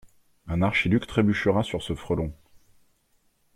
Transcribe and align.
Un 0.47 0.63
archiduc 0.63 1.05
trébuchera 1.05 1.61
sur 1.61 1.83
ce 1.83 1.93
frelon. 1.93 2.33